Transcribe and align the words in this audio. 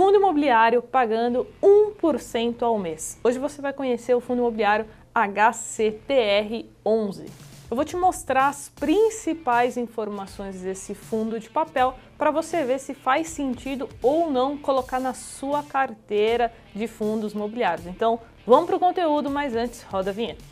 fundo 0.00 0.16
imobiliário 0.16 0.80
pagando 0.80 1.46
1% 1.62 2.62
ao 2.62 2.78
mês. 2.78 3.20
Hoje 3.22 3.38
você 3.38 3.60
vai 3.60 3.74
conhecer 3.74 4.14
o 4.14 4.20
fundo 4.20 4.38
imobiliário 4.38 4.86
HCTR11. 5.14 7.28
Eu 7.70 7.76
vou 7.76 7.84
te 7.84 7.98
mostrar 7.98 8.48
as 8.48 8.70
principais 8.70 9.76
informações 9.76 10.62
desse 10.62 10.94
fundo 10.94 11.38
de 11.38 11.50
papel 11.50 11.94
para 12.16 12.30
você 12.30 12.64
ver 12.64 12.80
se 12.80 12.94
faz 12.94 13.28
sentido 13.28 13.90
ou 14.02 14.30
não 14.30 14.56
colocar 14.56 15.00
na 15.00 15.12
sua 15.12 15.62
carteira 15.62 16.50
de 16.74 16.86
fundos 16.86 17.34
imobiliários. 17.34 17.86
Então, 17.86 18.20
vamos 18.46 18.68
para 18.68 18.76
o 18.76 18.80
conteúdo, 18.80 19.28
mas 19.28 19.54
antes, 19.54 19.82
roda 19.82 20.08
a 20.08 20.14
vinheta. 20.14 20.42